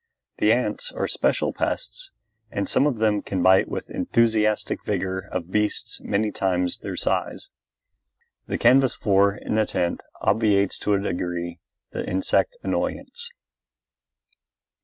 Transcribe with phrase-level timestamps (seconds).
[0.39, 2.09] The ants are special pests
[2.49, 6.97] and some of them can bite with the enthusiastic vigor of beasts many times their
[6.97, 7.49] size.
[8.47, 11.59] The canvas floor in a tent obviates to a degree
[11.91, 13.29] the insect annoyance.